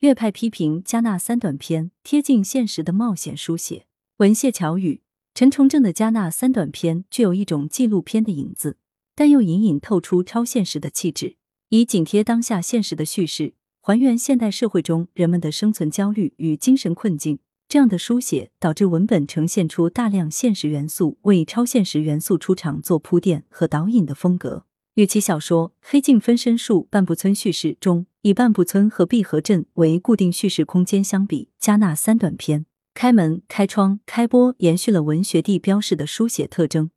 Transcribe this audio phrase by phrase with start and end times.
[0.00, 3.86] 岳派批评加纳三短篇贴近现实的冒险书写。
[4.18, 5.02] 文谢乔语，
[5.34, 8.76] 陈崇正的加纳三短篇具有一种纪录片的影子，
[9.16, 11.34] 但又隐隐透出超现实的气质，
[11.70, 17.40] 以紧贴当下现实的叙事，还原现代社会中人们的生存焦虑与精神困境。
[17.68, 24.64] 这样的书写导致文本呈现出大量现实元素，为超现实元素出场做铺垫和导引的风格。
[24.94, 32.60] 与其小说《黑镜分身术》半步村叙事中以半步村和碧河镇为固定叙事空间相比，加纳三短篇
[32.92, 36.90] 《开门、开窗、开播》延续了文学地标式的书写特征，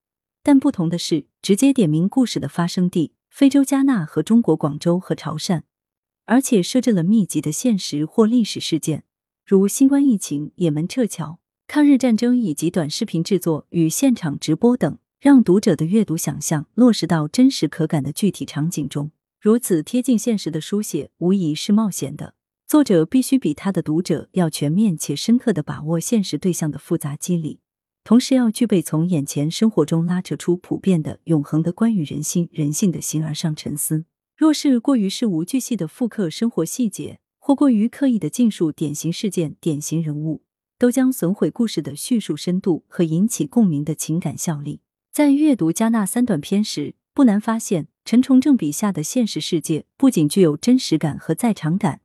[0.43, 5.61] 但不同的是，直接点名故事的发生地——非洲加纳和中国广州和潮汕，
[6.25, 9.05] 而且设置了密集的现实或历史事件，
[9.45, 14.97] 如新冠疫情、也门撤侨、抗日战争以及短视频制作与现场直播等。
[15.21, 19.11] 让读者的阅读想象落实到真实可感的具体场景中，
[19.41, 22.35] 如此贴近现实的书写无疑是冒险的。
[22.67, 27.59] 作者必须比他的读者要全面且深刻的把握现实对象的复杂机理，
[28.03, 34.05] 同时要具备从眼前生活中拉扯出普遍的、永恒的关于人心人性的形而上沉思。
[34.37, 40.43] 若是过于事无巨细的复刻生活细节，或过于刻意的尽述典型事件、典型人物，
[40.77, 44.81] 都将损毁故事的叙述深度和引起共鸣的情感效力。
[45.11, 51.99] 在阅读加纳三短篇时，不难发现，陈崇正笔下的现实世界不仅具有真实感和在场感，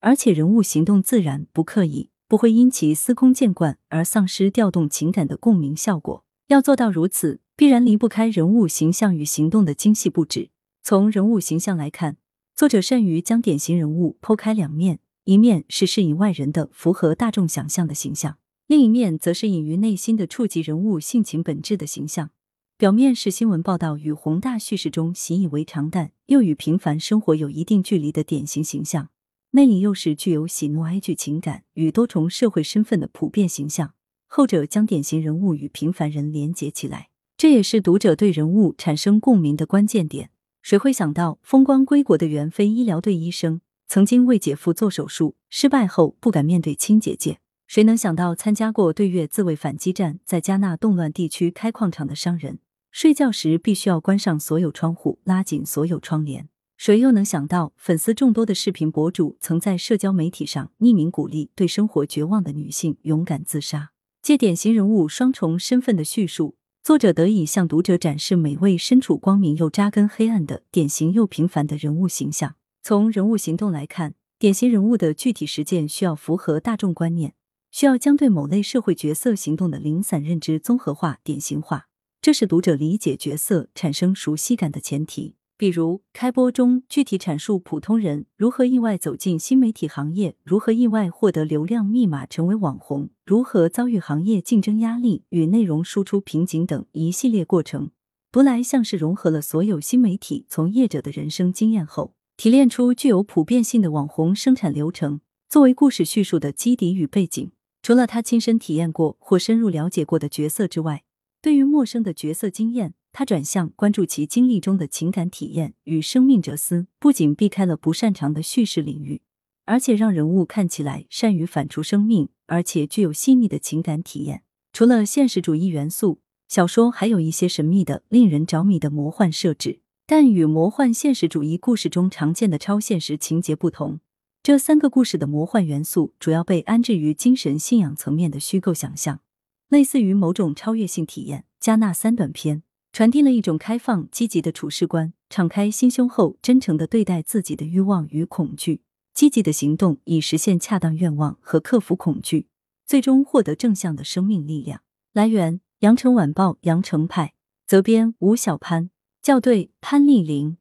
[0.00, 6.24] 而且人物行动自然不刻意，不会因其司空见惯而丧失调动情感的共鸣效果。
[6.48, 10.48] 要做到如此，必然离不开人物形象与行动的精细布置。
[10.82, 12.16] 从人物形象来看，
[12.54, 22.30] 作者善于将典型人物剖开两面：一面是适应外人的符合大众想象的形象，另一面则是隐于内心的触及人物性情本质的形象。
[22.78, 29.08] 表面是新闻报道与宏大叙事中习以为常但又与平凡生活有一定距离的典型形象，
[29.52, 33.94] 内里又是具有喜怒哀惧情感与多重社会身份的普遍形象。
[34.26, 40.28] 后者将典型人物与平凡人连结起来，这也是读者对人物产生共鸣的关键点。
[40.60, 47.38] 谁会想到风光归国的袁飞医疗队医生，曾经为姐夫做手术失败后不敢面对亲姐姐？
[47.66, 52.58] 谁能想到参加过对越自卫反击战，在加纳动乱地区开矿场的商人？
[52.98, 56.48] 睡觉时必须要关上所有窗户，拉紧所有窗帘。
[56.78, 63.90] 谁又能想到，粉丝众多的视频博主曾在社交媒体上匿名鼓励对生活绝望的女性勇敢自杀？
[64.22, 72.54] 借典型人物双重身份的叙述，作者得以向读者展示每位身处光明又扎根黑暗的典型又平凡的人物形象。
[72.82, 77.34] 从人物行动来看，典型人物的具体实践需要符合大众观念，
[77.70, 81.88] 需要将对某类社会角色行动的零散认知综合化、典型化。
[82.26, 85.36] 这是读者理解角色、产生熟悉感的前提。
[85.56, 97.92] 比如开播中具体阐述普通人如何意外走进新媒体行业，如何意外获得流量密码成为网红，如何遭遇行业竞争压力与内容输出瓶颈等一系列过程，
[98.32, 107.52] 读来像是融合了所有新媒体从业者的人生经验后，提炼出具有普遍性的网红生产流程，作为故事叙述的基底与背景。
[107.82, 111.04] 除了他亲身体验过或深入了解过的角色之外，
[111.46, 119.22] 对于陌生的角色经验，他转向关注其经历中的情感体验与生命哲思，不仅避开了不擅长的叙事领域，
[119.64, 124.42] 而且让人物看起来善于反刍生命，而且具有细腻的情感体验。
[124.72, 126.18] 除了现实主义元素，
[126.48, 129.78] 小说还有一些神秘的、令人着迷的魔幻设置。
[130.04, 134.00] 但与魔幻现实主义故事中常见的超现实情节不同，
[134.42, 139.20] 这三个故事的魔幻元素主要被安置于精神信仰层面的虚构想象。
[139.68, 142.62] 类似于某种超越性体验，加纳三短篇
[142.92, 148.82] 传递了一种开放、积极的处事观，敞开心胸后，真诚的对待自己的欲望与恐惧，
[149.12, 152.48] 积极的行动以实现恰当愿望和克服恐惧，
[152.86, 154.82] 最终获得正向的生命力量。
[155.12, 157.34] 来源：羊城晚报羊城派，
[157.66, 158.90] 责编：吴小潘，
[159.22, 160.58] 校对：潘丽玲。